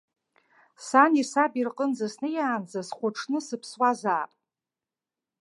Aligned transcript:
Сани 0.87 1.23
саби 1.31 1.61
рҟынӡа 1.67 2.07
снеиаанӡа 2.13 2.81
схәаҽны 2.87 3.39
сыԥсуазаап. 3.47 4.31